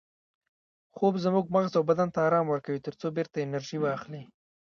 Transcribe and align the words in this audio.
خوب 0.95 1.13
زموږ 1.25 1.45
مغز 1.55 1.71
او 1.77 1.83
بدن 1.89 2.09
ته 2.13 2.19
ارام 2.27 2.45
ورکوي 2.49 2.83
ترڅو 2.85 3.07
بیرته 3.15 3.37
انرژي 3.41 3.77
واخلي 3.79 4.23